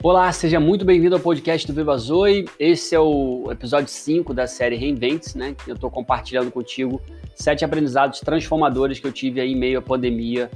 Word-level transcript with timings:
Olá, 0.00 0.30
seja 0.30 0.60
muito 0.60 0.84
bem-vindo 0.84 1.16
ao 1.16 1.20
podcast 1.20 1.66
do 1.66 1.72
Viva 1.72 1.98
Zoe. 1.98 2.44
Esse 2.56 2.94
é 2.94 3.00
o 3.00 3.50
episódio 3.50 3.88
5 3.88 4.32
da 4.32 4.46
série 4.46 4.76
Reinventes, 4.76 5.34
né? 5.34 5.56
Eu 5.66 5.74
estou 5.74 5.90
compartilhando 5.90 6.52
contigo 6.52 7.02
sete 7.34 7.64
aprendizados 7.64 8.20
transformadores 8.20 9.00
que 9.00 9.08
eu 9.08 9.12
tive 9.12 9.40
aí 9.40 9.50
em 9.52 9.56
meio 9.56 9.80
à 9.80 9.82
pandemia 9.82 10.48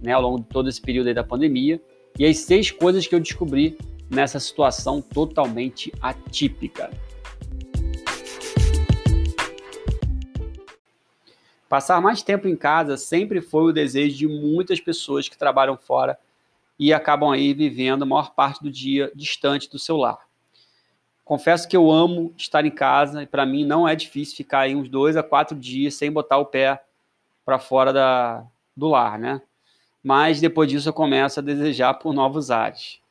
né, 0.01 0.13
ao 0.13 0.21
longo 0.21 0.39
de 0.39 0.45
todo 0.45 0.69
esse 0.69 0.81
período 0.81 1.13
da 1.13 1.23
pandemia, 1.23 1.81
e 2.17 2.25
as 2.25 2.37
seis 2.39 2.71
coisas 2.71 3.05
que 3.05 3.13
eu 3.13 3.19
descobri 3.19 3.77
nessa 4.09 4.39
situação 4.39 5.01
totalmente 5.01 5.91
atípica. 6.01 6.89
Passar 11.69 12.01
mais 12.01 12.23
tempo 12.23 12.47
em 12.47 12.55
casa 12.55 12.95
sempre 12.95 13.41
foi 13.41 13.63
o 13.63 13.73
desejo 13.73 14.17
de 14.17 14.27
muitas 14.27 14.79
pessoas 14.79 15.27
que 15.27 15.37
trabalham 15.37 15.77
fora 15.77 16.17
e 16.79 16.93
acabam 16.93 17.29
aí 17.29 17.53
vivendo 17.53 18.03
a 18.03 18.05
maior 18.05 18.33
parte 18.33 18.63
do 18.63 18.71
dia 18.71 19.11
distante 19.13 19.69
do 19.69 19.77
seu 19.77 19.97
lar. 19.97 20.26
Confesso 21.27 21.67
que 21.67 21.75
eu 21.75 21.91
amo 21.91 22.33
estar 22.37 22.65
em 22.65 22.71
casa 22.71 23.21
e 23.21 23.27
para 23.27 23.45
mim 23.45 23.65
não 23.65 23.85
é 23.85 23.93
difícil 23.97 24.37
ficar 24.37 24.59
aí 24.59 24.73
uns 24.73 24.87
dois 24.87 25.17
a 25.17 25.21
quatro 25.21 25.57
dias 25.57 25.93
sem 25.93 26.09
botar 26.09 26.37
o 26.37 26.45
pé 26.45 26.81
para 27.43 27.59
fora 27.59 27.91
da, 27.91 28.45
do 28.73 28.87
lar, 28.87 29.19
né? 29.19 29.41
Mas 30.01 30.39
depois 30.39 30.69
disso 30.69 30.87
eu 30.87 30.93
começo 30.93 31.41
a 31.41 31.43
desejar 31.43 31.95
por 31.95 32.13
novos 32.13 32.49
ares. 32.49 33.01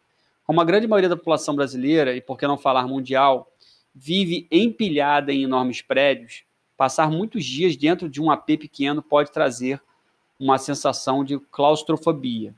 Como 0.46 0.58
a 0.62 0.64
grande 0.64 0.88
maioria 0.88 1.10
da 1.10 1.16
população 1.16 1.54
brasileira, 1.54 2.16
e 2.16 2.22
por 2.22 2.38
que 2.38 2.46
não 2.46 2.56
falar 2.56 2.88
mundial, 2.88 3.52
vive 3.94 4.48
empilhada 4.50 5.30
em 5.30 5.42
enormes 5.42 5.82
prédios, 5.82 6.42
passar 6.74 7.10
muitos 7.10 7.44
dias 7.44 7.76
dentro 7.76 8.08
de 8.08 8.22
um 8.22 8.30
AP 8.30 8.46
pequeno 8.46 9.02
pode 9.02 9.30
trazer 9.30 9.78
uma 10.40 10.56
sensação 10.56 11.22
de 11.22 11.38
claustrofobia. 11.50 12.54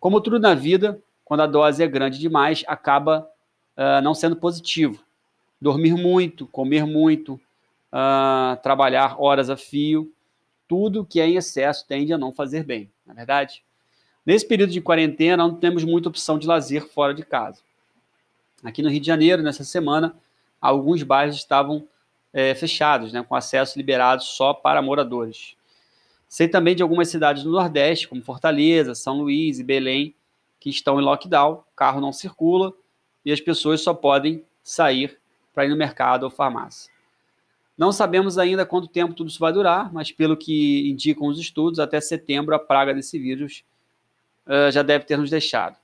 Como 0.00 0.20
tudo 0.20 0.40
na 0.40 0.54
vida, 0.56 1.00
quando 1.24 1.42
a 1.42 1.46
dose 1.46 1.84
é 1.84 1.86
grande 1.86 2.18
demais, 2.18 2.64
acaba 2.66 3.30
uh, 3.76 4.00
não 4.02 4.14
sendo 4.14 4.36
positivo. 4.36 5.04
Dormir 5.60 5.94
muito, 5.94 6.46
comer 6.46 6.84
muito, 6.84 7.40
uh, 7.92 8.60
trabalhar 8.62 9.20
horas 9.20 9.50
a 9.50 9.56
fio, 9.56 10.12
tudo 10.68 11.04
que 11.04 11.20
é 11.20 11.28
em 11.28 11.36
excesso 11.36 11.86
tende 11.86 12.12
a 12.12 12.18
não 12.18 12.32
fazer 12.32 12.64
bem, 12.64 12.90
na 13.06 13.12
é 13.12 13.16
verdade? 13.16 13.62
Nesse 14.24 14.46
período 14.46 14.72
de 14.72 14.80
quarentena, 14.80 15.36
não 15.36 15.54
temos 15.54 15.84
muita 15.84 16.08
opção 16.08 16.38
de 16.38 16.46
lazer 16.46 16.88
fora 16.88 17.14
de 17.14 17.24
casa. 17.24 17.60
Aqui 18.64 18.82
no 18.82 18.90
Rio 18.90 19.00
de 19.00 19.06
Janeiro, 19.06 19.42
nessa 19.42 19.62
semana, 19.62 20.16
alguns 20.60 21.02
bairros 21.04 21.36
estavam 21.36 21.86
é, 22.32 22.54
fechados, 22.54 23.12
né, 23.12 23.22
com 23.22 23.36
acesso 23.36 23.78
liberado 23.78 24.24
só 24.24 24.52
para 24.52 24.82
moradores. 24.82 25.54
Sei 26.28 26.48
também 26.48 26.74
de 26.74 26.82
algumas 26.82 27.08
cidades 27.08 27.44
do 27.44 27.52
Nordeste, 27.52 28.08
como 28.08 28.20
Fortaleza, 28.20 28.96
São 28.96 29.18
Luís 29.18 29.60
e 29.60 29.64
Belém, 29.64 30.14
que 30.58 30.68
estão 30.68 31.00
em 31.00 31.04
lockdown, 31.04 31.62
carro 31.76 32.00
não 32.00 32.12
circula 32.12 32.74
e 33.26 33.32
as 33.32 33.40
pessoas 33.40 33.80
só 33.80 33.92
podem 33.92 34.44
sair 34.62 35.18
para 35.52 35.66
ir 35.66 35.68
no 35.68 35.76
mercado 35.76 36.22
ou 36.22 36.30
farmácia. 36.30 36.92
Não 37.76 37.90
sabemos 37.90 38.38
ainda 38.38 38.64
quanto 38.64 38.86
tempo 38.86 39.14
tudo 39.14 39.28
isso 39.28 39.40
vai 39.40 39.52
durar, 39.52 39.92
mas 39.92 40.12
pelo 40.12 40.36
que 40.36 40.88
indicam 40.88 41.26
os 41.26 41.38
estudos, 41.38 41.80
até 41.80 42.00
setembro 42.00 42.54
a 42.54 42.58
praga 42.58 42.94
desse 42.94 43.18
vírus 43.18 43.64
uh, 44.46 44.70
já 44.70 44.82
deve 44.82 45.04
ter 45.04 45.18
nos 45.18 45.28
deixado. 45.28 45.76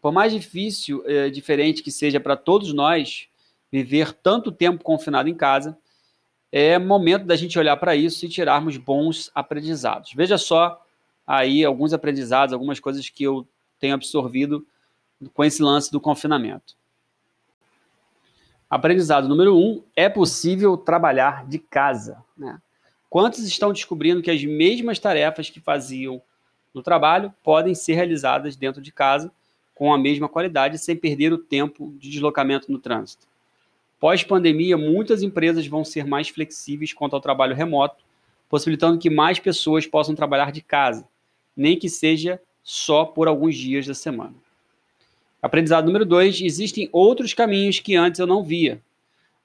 Por 0.00 0.10
mais 0.10 0.32
difícil, 0.32 1.04
uh, 1.04 1.30
diferente 1.30 1.82
que 1.82 1.92
seja 1.92 2.18
para 2.18 2.34
todos 2.34 2.72
nós 2.72 3.28
viver 3.70 4.14
tanto 4.14 4.50
tempo 4.50 4.82
confinado 4.82 5.28
em 5.28 5.34
casa, 5.34 5.76
é 6.50 6.78
momento 6.78 7.26
da 7.26 7.36
gente 7.36 7.58
olhar 7.58 7.76
para 7.76 7.94
isso 7.94 8.24
e 8.24 8.28
tirarmos 8.28 8.78
bons 8.78 9.30
aprendizados. 9.34 10.14
Veja 10.14 10.38
só 10.38 10.82
aí 11.26 11.62
alguns 11.62 11.92
aprendizados, 11.92 12.54
algumas 12.54 12.80
coisas 12.80 13.06
que 13.10 13.22
eu 13.22 13.46
tenho 13.78 13.94
absorvido 13.94 14.66
com 15.32 15.44
esse 15.44 15.62
lance 15.62 15.90
do 15.90 16.00
confinamento. 16.00 16.76
Aprendizado 18.68 19.28
número 19.28 19.56
um: 19.56 19.82
é 19.96 20.08
possível 20.08 20.76
trabalhar 20.76 21.46
de 21.46 21.58
casa. 21.58 22.22
Né? 22.36 22.60
Quantos 23.08 23.40
estão 23.40 23.72
descobrindo 23.72 24.22
que 24.22 24.30
as 24.30 24.44
mesmas 24.44 24.98
tarefas 24.98 25.48
que 25.48 25.60
faziam 25.60 26.20
no 26.74 26.82
trabalho 26.82 27.32
podem 27.42 27.74
ser 27.74 27.94
realizadas 27.94 28.56
dentro 28.56 28.82
de 28.82 28.92
casa 28.92 29.32
com 29.74 29.92
a 29.92 29.98
mesma 29.98 30.28
qualidade 30.28 30.76
sem 30.78 30.96
perder 30.96 31.32
o 31.32 31.38
tempo 31.38 31.94
de 31.98 32.10
deslocamento 32.10 32.70
no 32.70 32.78
trânsito? 32.78 33.26
Pós-pandemia, 33.98 34.76
muitas 34.76 35.22
empresas 35.22 35.66
vão 35.66 35.84
ser 35.84 36.06
mais 36.06 36.28
flexíveis 36.28 36.92
quanto 36.92 37.16
ao 37.16 37.20
trabalho 37.20 37.56
remoto, 37.56 38.04
possibilitando 38.48 38.98
que 38.98 39.10
mais 39.10 39.38
pessoas 39.38 39.86
possam 39.86 40.14
trabalhar 40.14 40.52
de 40.52 40.62
casa, 40.62 41.08
nem 41.56 41.76
que 41.76 41.88
seja 41.88 42.40
só 42.62 43.04
por 43.04 43.26
alguns 43.26 43.56
dias 43.56 43.86
da 43.86 43.94
semana. 43.94 44.34
Aprendizado 45.42 45.86
número 45.86 46.04
dois: 46.04 46.40
existem 46.40 46.88
outros 46.92 47.32
caminhos 47.34 47.78
que 47.78 47.94
antes 47.94 48.18
eu 48.18 48.26
não 48.26 48.42
via. 48.42 48.80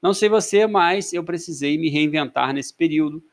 Não 0.02 0.14
sei 0.14 0.28
você, 0.28 0.68
mas 0.68 1.14
eu 1.14 1.24
precisei 1.24 1.78
me 1.78 1.90
reinventar 1.90 2.54
nesse 2.54 2.74
período. 2.74 3.24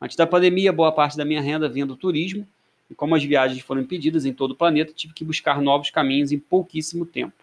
Antes 0.00 0.16
da 0.16 0.26
pandemia, 0.26 0.72
boa 0.72 0.92
parte 0.92 1.16
da 1.16 1.24
minha 1.24 1.40
renda 1.40 1.68
vinha 1.68 1.84
do 1.84 1.96
turismo, 1.96 2.46
e 2.90 2.94
como 2.94 3.14
as 3.14 3.24
viagens 3.24 3.60
foram 3.60 3.82
impedidas 3.82 4.24
em 4.24 4.32
todo 4.32 4.52
o 4.52 4.56
planeta, 4.56 4.92
tive 4.92 5.12
que 5.12 5.24
buscar 5.24 5.60
novos 5.60 5.90
caminhos 5.90 6.32
em 6.32 6.38
pouquíssimo 6.38 7.04
tempo. 7.04 7.34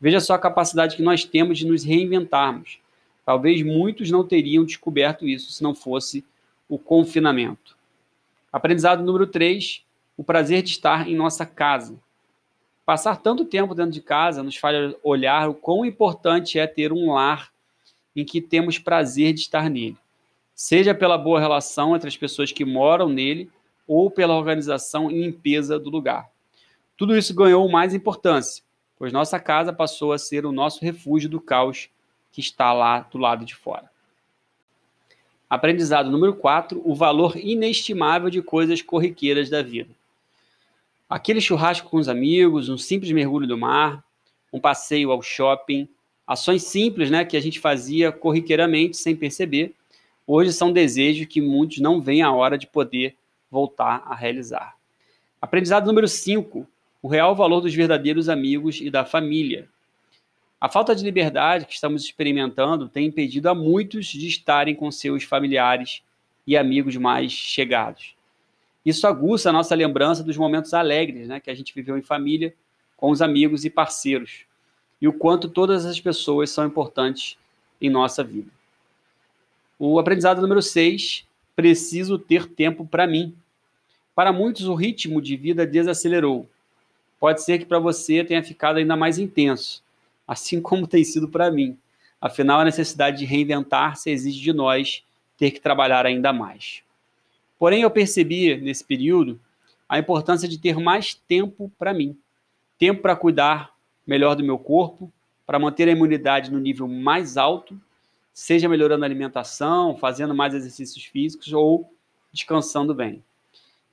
Veja 0.00 0.20
só 0.20 0.34
a 0.34 0.38
capacidade 0.38 0.96
que 0.96 1.02
nós 1.02 1.24
temos 1.24 1.58
de 1.58 1.66
nos 1.66 1.84
reinventarmos. 1.84 2.78
Talvez 3.24 3.62
muitos 3.62 4.10
não 4.10 4.26
teriam 4.26 4.64
descoberto 4.64 5.28
isso 5.28 5.52
se 5.52 5.62
não 5.62 5.74
fosse 5.74 6.24
o 6.68 6.78
confinamento. 6.78 7.76
Aprendizado 8.52 9.04
número 9.04 9.26
3: 9.26 9.82
o 10.16 10.24
prazer 10.24 10.62
de 10.62 10.70
estar 10.70 11.08
em 11.08 11.14
nossa 11.14 11.46
casa. 11.46 11.96
Passar 12.84 13.16
tanto 13.16 13.44
tempo 13.44 13.74
dentro 13.74 13.92
de 13.92 14.00
casa 14.00 14.42
nos 14.42 14.56
faz 14.56 14.94
olhar 15.04 15.48
o 15.48 15.54
quão 15.54 15.84
importante 15.84 16.58
é 16.58 16.66
ter 16.66 16.92
um 16.92 17.12
lar 17.12 17.52
em 18.14 18.24
que 18.24 18.40
temos 18.40 18.78
prazer 18.78 19.32
de 19.32 19.40
estar 19.40 19.70
nele, 19.70 19.96
seja 20.54 20.94
pela 20.94 21.16
boa 21.16 21.40
relação 21.40 21.94
entre 21.94 22.08
as 22.08 22.16
pessoas 22.16 22.50
que 22.52 22.64
moram 22.64 23.08
nele 23.08 23.50
ou 23.86 24.10
pela 24.10 24.36
organização 24.36 25.10
e 25.10 25.22
limpeza 25.22 25.78
do 25.78 25.90
lugar. 25.90 26.28
Tudo 26.96 27.16
isso 27.16 27.34
ganhou 27.34 27.68
mais 27.68 27.94
importância, 27.94 28.62
pois 28.96 29.12
nossa 29.12 29.38
casa 29.40 29.72
passou 29.72 30.12
a 30.12 30.18
ser 30.18 30.44
o 30.44 30.52
nosso 30.52 30.84
refúgio 30.84 31.28
do 31.28 31.40
caos 31.40 31.88
que 32.30 32.40
está 32.40 32.72
lá 32.72 33.00
do 33.00 33.18
lado 33.18 33.44
de 33.44 33.54
fora. 33.54 33.90
Aprendizado 35.48 36.10
número 36.10 36.34
4: 36.34 36.80
o 36.84 36.94
valor 36.94 37.36
inestimável 37.36 38.30
de 38.30 38.40
coisas 38.42 38.80
corriqueiras 38.80 39.50
da 39.50 39.62
vida. 39.62 39.90
Aquele 41.12 41.42
churrasco 41.42 41.90
com 41.90 41.98
os 41.98 42.08
amigos, 42.08 42.70
um 42.70 42.78
simples 42.78 43.12
mergulho 43.12 43.46
do 43.46 43.58
mar, 43.58 44.02
um 44.50 44.58
passeio 44.58 45.12
ao 45.12 45.20
shopping, 45.20 45.86
ações 46.26 46.62
simples 46.62 47.10
né, 47.10 47.22
que 47.22 47.36
a 47.36 47.40
gente 47.40 47.60
fazia 47.60 48.10
corriqueiramente 48.10 48.96
sem 48.96 49.14
perceber, 49.14 49.74
hoje 50.26 50.54
são 50.54 50.72
desejos 50.72 51.26
que 51.26 51.38
muitos 51.38 51.80
não 51.80 52.00
veem 52.00 52.22
a 52.22 52.32
hora 52.32 52.56
de 52.56 52.66
poder 52.66 53.14
voltar 53.50 54.02
a 54.06 54.14
realizar. 54.14 54.74
Aprendizado 55.38 55.84
número 55.84 56.08
5: 56.08 56.66
o 57.02 57.08
real 57.08 57.36
valor 57.36 57.60
dos 57.60 57.74
verdadeiros 57.74 58.30
amigos 58.30 58.80
e 58.80 58.88
da 58.88 59.04
família. 59.04 59.68
A 60.58 60.70
falta 60.70 60.94
de 60.96 61.04
liberdade 61.04 61.66
que 61.66 61.74
estamos 61.74 62.04
experimentando 62.04 62.88
tem 62.88 63.04
impedido 63.04 63.50
a 63.50 63.54
muitos 63.54 64.06
de 64.06 64.26
estarem 64.26 64.74
com 64.74 64.90
seus 64.90 65.24
familiares 65.24 66.02
e 66.46 66.56
amigos 66.56 66.96
mais 66.96 67.32
chegados. 67.32 68.14
Isso 68.84 69.06
aguça 69.06 69.50
a 69.50 69.52
nossa 69.52 69.74
lembrança 69.74 70.22
dos 70.22 70.36
momentos 70.36 70.74
alegres 70.74 71.28
né, 71.28 71.40
que 71.40 71.50
a 71.50 71.54
gente 71.54 71.74
viveu 71.74 71.96
em 71.96 72.02
família, 72.02 72.54
com 72.96 73.10
os 73.10 73.22
amigos 73.22 73.64
e 73.64 73.70
parceiros, 73.70 74.44
e 75.00 75.08
o 75.08 75.12
quanto 75.12 75.48
todas 75.48 75.84
as 75.84 76.00
pessoas 76.00 76.50
são 76.50 76.66
importantes 76.66 77.36
em 77.80 77.90
nossa 77.90 78.22
vida. 78.22 78.50
O 79.78 79.98
aprendizado 79.98 80.40
número 80.40 80.62
6, 80.62 81.26
preciso 81.56 82.18
ter 82.18 82.46
tempo 82.46 82.86
para 82.86 83.06
mim. 83.06 83.34
Para 84.14 84.32
muitos, 84.32 84.66
o 84.66 84.74
ritmo 84.74 85.20
de 85.20 85.36
vida 85.36 85.66
desacelerou. 85.66 86.48
Pode 87.18 87.42
ser 87.42 87.58
que 87.58 87.64
para 87.64 87.78
você 87.78 88.22
tenha 88.22 88.42
ficado 88.42 88.76
ainda 88.76 88.96
mais 88.96 89.18
intenso, 89.18 89.82
assim 90.26 90.60
como 90.62 90.86
tem 90.86 91.02
sido 91.02 91.28
para 91.28 91.50
mim. 91.50 91.76
Afinal, 92.20 92.60
a 92.60 92.64
necessidade 92.64 93.18
de 93.18 93.24
reinventar-se 93.24 94.10
exige 94.10 94.40
de 94.40 94.52
nós 94.52 95.04
ter 95.36 95.50
que 95.50 95.60
trabalhar 95.60 96.06
ainda 96.06 96.32
mais. 96.32 96.84
Porém, 97.62 97.82
eu 97.82 97.90
percebi 97.92 98.56
nesse 98.56 98.84
período 98.84 99.38
a 99.88 99.96
importância 99.96 100.48
de 100.48 100.58
ter 100.58 100.80
mais 100.80 101.14
tempo 101.14 101.70
para 101.78 101.94
mim. 101.94 102.18
Tempo 102.76 103.00
para 103.00 103.14
cuidar 103.14 103.72
melhor 104.04 104.34
do 104.34 104.42
meu 104.42 104.58
corpo, 104.58 105.12
para 105.46 105.60
manter 105.60 105.86
a 105.86 105.92
imunidade 105.92 106.50
no 106.50 106.58
nível 106.58 106.88
mais 106.88 107.36
alto, 107.36 107.80
seja 108.34 108.68
melhorando 108.68 109.04
a 109.04 109.06
alimentação, 109.06 109.96
fazendo 109.96 110.34
mais 110.34 110.54
exercícios 110.54 111.04
físicos 111.04 111.52
ou 111.52 111.88
descansando 112.32 112.92
bem. 112.92 113.22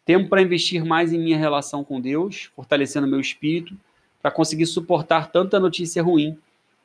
Tempo 0.04 0.30
para 0.30 0.42
investir 0.42 0.84
mais 0.84 1.14
em 1.14 1.20
minha 1.20 1.38
relação 1.38 1.84
com 1.84 2.02
Deus, 2.02 2.50
fortalecendo 2.56 3.06
meu 3.06 3.20
espírito, 3.20 3.78
para 4.20 4.32
conseguir 4.32 4.66
suportar 4.66 5.32
tanta 5.32 5.60
notícia 5.60 6.02
ruim 6.02 6.36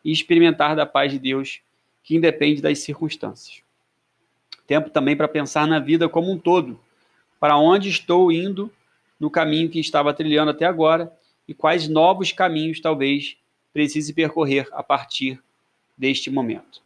e 0.04 0.12
experimentar 0.12 0.76
da 0.76 0.84
paz 0.84 1.10
de 1.10 1.19
Deus 1.19 1.62
que 2.02 2.14
independe 2.14 2.60
das 2.60 2.81
circunstâncias. 2.81 3.64
Tempo 4.66 4.90
também 4.90 5.16
para 5.16 5.28
pensar 5.28 5.66
na 5.66 5.78
vida 5.78 6.08
como 6.08 6.31
um 6.31 6.38
todo, 6.38 6.81
para 7.38 7.56
onde 7.58 7.88
estou 7.88 8.32
indo 8.32 8.70
no 9.20 9.31
caminho 9.31 9.69
que 9.69 9.78
estava 9.78 10.14
trilhando 10.14 10.50
até 10.50 10.64
agora 10.64 11.12
e 11.46 11.52
quais 11.52 11.88
novos 11.88 12.32
caminhos 12.32 12.81
talvez 12.81 13.37
precise 13.72 14.12
percorrer 14.12 14.69
a 14.72 14.82
partir 14.82 15.43
deste 15.96 16.31
momento. 16.31 16.82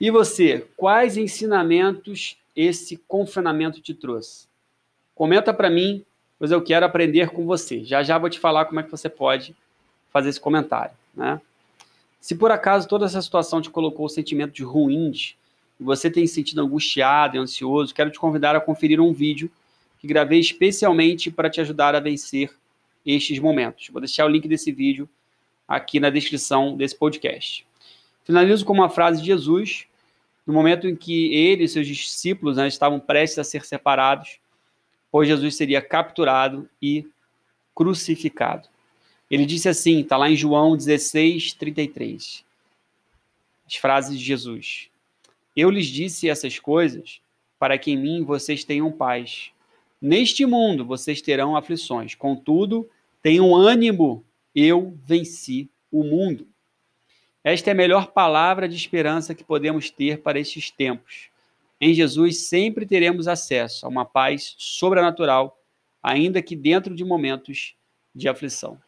E 0.00 0.10
você, 0.10 0.66
quais 0.76 1.16
ensinamentos 1.16 2.36
esse 2.56 2.96
confinamento 3.08 3.80
te 3.80 3.94
trouxe? 3.94 4.48
Comenta 5.14 5.54
para 5.54 5.70
mim, 5.70 6.04
pois 6.38 6.50
eu 6.50 6.60
quero 6.60 6.84
aprender 6.84 7.30
com 7.30 7.46
você. 7.46 7.84
Já 7.84 8.02
já 8.02 8.18
vou 8.18 8.28
te 8.28 8.38
falar 8.38 8.64
como 8.64 8.80
é 8.80 8.82
que 8.82 8.90
você 8.90 9.08
pode 9.08 9.54
fazer 10.12 10.30
esse 10.30 10.40
comentário, 10.40 10.94
né? 11.14 11.40
Se 12.20 12.34
por 12.34 12.50
acaso 12.50 12.88
toda 12.88 13.06
essa 13.06 13.20
situação 13.20 13.60
te 13.60 13.70
colocou 13.70 14.08
sentimentos 14.08 14.58
ruins 14.60 15.36
você 15.84 16.10
tem 16.10 16.26
se 16.26 16.34
sentido 16.34 16.62
angustiado 16.62 17.36
e 17.36 17.38
ansioso, 17.38 17.94
quero 17.94 18.10
te 18.10 18.18
convidar 18.18 18.56
a 18.56 18.60
conferir 18.60 19.00
um 19.00 19.12
vídeo 19.12 19.50
que 19.98 20.06
gravei 20.06 20.38
especialmente 20.38 21.30
para 21.30 21.50
te 21.50 21.60
ajudar 21.60 21.94
a 21.94 22.00
vencer 22.00 22.50
estes 23.04 23.38
momentos. 23.38 23.88
Vou 23.88 24.00
deixar 24.00 24.24
o 24.24 24.28
link 24.28 24.48
desse 24.48 24.72
vídeo 24.72 25.08
aqui 25.66 26.00
na 26.00 26.10
descrição 26.10 26.76
desse 26.76 26.96
podcast. 26.96 27.66
Finalizo 28.24 28.64
com 28.64 28.72
uma 28.72 28.88
frase 28.88 29.20
de 29.20 29.26
Jesus, 29.26 29.86
no 30.46 30.52
momento 30.52 30.88
em 30.88 30.96
que 30.96 31.34
ele 31.34 31.64
e 31.64 31.68
seus 31.68 31.86
discípulos 31.86 32.56
né, 32.56 32.66
estavam 32.66 32.98
prestes 33.00 33.38
a 33.38 33.44
ser 33.44 33.64
separados, 33.64 34.38
pois 35.10 35.28
Jesus 35.28 35.56
seria 35.56 35.80
capturado 35.80 36.68
e 36.80 37.06
crucificado. 37.74 38.68
Ele 39.30 39.46
disse 39.46 39.68
assim, 39.68 40.00
está 40.00 40.16
lá 40.16 40.30
em 40.30 40.36
João 40.36 40.76
16, 40.76 41.54
33. 41.54 42.44
As 43.66 43.74
frases 43.76 44.18
de 44.18 44.24
Jesus. 44.24 44.88
Eu 45.56 45.70
lhes 45.70 45.86
disse 45.86 46.28
essas 46.28 46.58
coisas 46.58 47.20
para 47.58 47.78
que 47.78 47.92
em 47.92 47.96
mim 47.96 48.24
vocês 48.24 48.64
tenham 48.64 48.90
paz. 48.90 49.50
Neste 50.00 50.44
mundo 50.44 50.84
vocês 50.84 51.22
terão 51.22 51.56
aflições, 51.56 52.14
contudo, 52.14 52.88
tenham 53.22 53.54
ânimo, 53.54 54.24
eu 54.54 54.98
venci 55.06 55.70
o 55.90 56.04
mundo. 56.04 56.46
Esta 57.42 57.70
é 57.70 57.72
a 57.72 57.76
melhor 57.76 58.08
palavra 58.08 58.68
de 58.68 58.76
esperança 58.76 59.34
que 59.34 59.44
podemos 59.44 59.90
ter 59.90 60.22
para 60.22 60.38
estes 60.38 60.70
tempos. 60.70 61.28
Em 61.80 61.92
Jesus 61.92 62.46
sempre 62.48 62.86
teremos 62.86 63.28
acesso 63.28 63.84
a 63.84 63.88
uma 63.88 64.04
paz 64.04 64.54
sobrenatural, 64.58 65.58
ainda 66.02 66.42
que 66.42 66.56
dentro 66.56 66.94
de 66.94 67.04
momentos 67.04 67.74
de 68.14 68.28
aflição. 68.28 68.80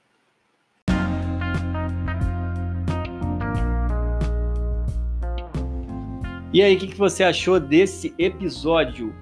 E 6.56 6.62
aí, 6.62 6.75
o 6.75 6.79
que 6.79 6.97
você 6.97 7.23
achou 7.23 7.61
desse 7.61 8.14
episódio? 8.19 9.14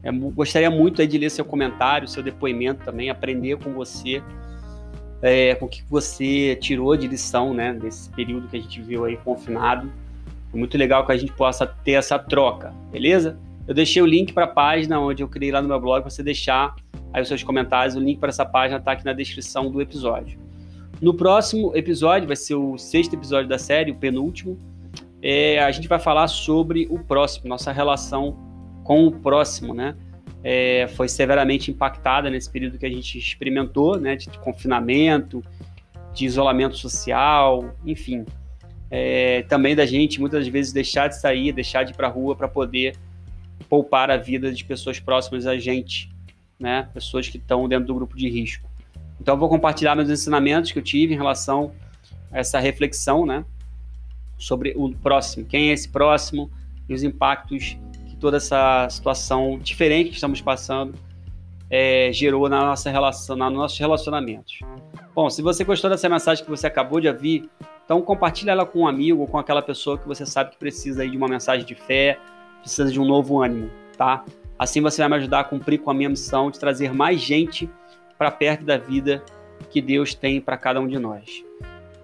É, 0.00 0.12
gostaria 0.12 0.70
muito 0.70 1.04
de 1.04 1.18
ler 1.18 1.28
seu 1.28 1.44
comentário, 1.44 2.06
seu 2.06 2.22
depoimento 2.22 2.84
também, 2.84 3.10
aprender 3.10 3.58
com 3.58 3.72
você, 3.72 4.22
é, 5.20 5.56
com 5.56 5.66
o 5.66 5.68
que 5.68 5.82
você 5.90 6.54
tirou 6.60 6.96
de 6.96 7.08
lição, 7.08 7.52
né, 7.52 7.74
desse 7.74 8.08
período 8.10 8.46
que 8.46 8.56
a 8.56 8.60
gente 8.60 8.80
viu 8.80 9.04
aí 9.04 9.16
confinado. 9.16 9.92
É 10.54 10.56
muito 10.56 10.78
legal 10.78 11.04
que 11.04 11.10
a 11.10 11.16
gente 11.16 11.32
possa 11.32 11.66
ter 11.66 11.94
essa 11.94 12.16
troca, 12.16 12.72
beleza? 12.92 13.36
Eu 13.66 13.74
deixei 13.74 14.00
o 14.00 14.06
link 14.06 14.32
para 14.32 14.44
a 14.44 14.46
página 14.46 15.00
onde 15.00 15.20
eu 15.20 15.26
criei 15.26 15.50
lá 15.50 15.60
no 15.60 15.66
meu 15.66 15.80
blog 15.80 16.04
você 16.04 16.22
deixar 16.22 16.76
aí 17.12 17.22
os 17.22 17.26
seus 17.26 17.42
comentários. 17.42 17.96
O 17.96 18.00
link 18.00 18.20
para 18.20 18.28
essa 18.28 18.46
página 18.46 18.78
está 18.78 18.92
aqui 18.92 19.04
na 19.04 19.12
descrição 19.12 19.68
do 19.68 19.82
episódio. 19.82 20.38
No 21.00 21.12
próximo 21.12 21.72
episódio, 21.74 22.28
vai 22.28 22.36
ser 22.36 22.54
o 22.54 22.78
sexto 22.78 23.14
episódio 23.14 23.48
da 23.48 23.58
série, 23.58 23.90
o 23.90 23.96
penúltimo, 23.96 24.56
é, 25.22 25.62
a 25.62 25.70
gente 25.70 25.86
vai 25.86 26.00
falar 26.00 26.26
sobre 26.26 26.86
o 26.90 26.98
próximo, 26.98 27.48
nossa 27.48 27.70
relação 27.70 28.36
com 28.82 29.06
o 29.06 29.12
próximo, 29.12 29.72
né? 29.72 29.94
É, 30.42 30.88
foi 30.96 31.08
severamente 31.08 31.70
impactada 31.70 32.28
nesse 32.28 32.50
período 32.50 32.76
que 32.76 32.84
a 32.84 32.90
gente 32.90 33.16
experimentou, 33.16 33.98
né? 33.98 34.16
De, 34.16 34.28
de 34.28 34.38
confinamento, 34.38 35.44
de 36.12 36.26
isolamento 36.26 36.76
social, 36.76 37.72
enfim. 37.86 38.26
É, 38.90 39.42
também 39.44 39.76
da 39.76 39.86
gente 39.86 40.20
muitas 40.20 40.46
vezes 40.48 40.72
deixar 40.72 41.08
de 41.08 41.18
sair, 41.18 41.52
deixar 41.52 41.84
de 41.84 41.92
ir 41.92 41.94
para 41.94 42.08
a 42.08 42.10
rua 42.10 42.34
para 42.34 42.48
poder 42.48 42.96
poupar 43.68 44.10
a 44.10 44.16
vida 44.16 44.52
de 44.52 44.64
pessoas 44.64 44.98
próximas 44.98 45.46
a 45.46 45.56
gente, 45.56 46.10
né? 46.58 46.88
Pessoas 46.92 47.28
que 47.28 47.38
estão 47.38 47.68
dentro 47.68 47.86
do 47.86 47.94
grupo 47.94 48.16
de 48.16 48.28
risco. 48.28 48.68
Então, 49.20 49.36
eu 49.36 49.38
vou 49.38 49.48
compartilhar 49.48 49.94
meus 49.94 50.10
ensinamentos 50.10 50.72
que 50.72 50.78
eu 50.80 50.82
tive 50.82 51.14
em 51.14 51.16
relação 51.16 51.72
a 52.32 52.40
essa 52.40 52.58
reflexão, 52.58 53.24
né? 53.24 53.44
Sobre 54.42 54.74
o 54.76 54.92
próximo, 54.92 55.46
quem 55.46 55.70
é 55.70 55.72
esse 55.72 55.88
próximo 55.88 56.50
e 56.88 56.94
os 56.94 57.02
impactos 57.02 57.76
toda 58.22 58.36
essa 58.36 58.88
situação 58.88 59.58
diferente 59.58 60.10
que 60.10 60.14
estamos 60.14 60.40
passando 60.40 60.94
é, 61.68 62.10
gerou 62.12 62.48
na 62.48 62.64
nossa 62.64 62.88
relação, 62.88 63.34
nos 63.34 63.52
nossos 63.52 63.78
relacionamentos. 63.78 64.60
Bom, 65.12 65.28
se 65.28 65.42
você 65.42 65.64
gostou 65.64 65.90
dessa 65.90 66.08
mensagem 66.08 66.44
que 66.44 66.50
você 66.50 66.68
acabou 66.68 67.00
de 67.00 67.08
ouvir, 67.08 67.50
então 67.84 68.00
compartilhe 68.00 68.50
ela 68.50 68.64
com 68.64 68.80
um 68.80 68.86
amigo 68.86 69.22
ou 69.22 69.26
com 69.26 69.38
aquela 69.38 69.60
pessoa 69.60 69.98
que 69.98 70.06
você 70.06 70.24
sabe 70.24 70.52
que 70.52 70.56
precisa 70.56 71.06
de 71.06 71.16
uma 71.16 71.26
mensagem 71.26 71.66
de 71.66 71.74
fé, 71.74 72.16
precisa 72.60 72.92
de 72.92 73.00
um 73.00 73.04
novo 73.04 73.42
ânimo, 73.42 73.68
tá? 73.98 74.24
Assim 74.56 74.80
você 74.80 75.02
vai 75.02 75.08
me 75.08 75.16
ajudar 75.16 75.40
a 75.40 75.44
cumprir 75.44 75.78
com 75.78 75.90
a 75.90 75.94
minha 75.94 76.08
missão 76.08 76.48
de 76.48 76.60
trazer 76.60 76.94
mais 76.94 77.20
gente 77.20 77.68
para 78.16 78.30
perto 78.30 78.64
da 78.64 78.76
vida 78.76 79.24
que 79.68 79.80
Deus 79.80 80.14
tem 80.14 80.40
para 80.40 80.56
cada 80.56 80.80
um 80.80 80.86
de 80.86 80.98
nós. 80.98 81.42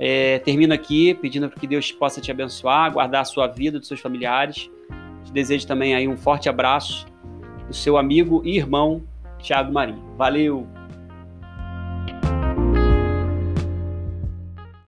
É, 0.01 0.39
termino 0.41 0.73
aqui 0.73 1.15
pedindo 1.15 1.51
que 1.51 1.67
Deus 1.67 1.91
possa 1.91 2.21
te 2.21 2.31
abençoar, 2.31 2.93
guardar 2.93 3.23
a 3.23 3.25
sua 3.25 3.47
vida, 3.47 3.79
dos 3.79 3.89
seus 3.89 4.01
familiares 4.01 4.71
te 5.29 5.33
desejo 5.33 5.67
também 5.67 5.95
aí 5.95 6.09
um 6.09 6.17
forte 6.17 6.49
abraço 6.49 7.07
do 7.67 7.75
seu 7.75 7.99
amigo 7.99 8.41
e 8.45 8.57
irmão 8.57 9.03
Tiago 9.39 9.71
Marinho. 9.71 10.03
Valeu! 10.17 10.78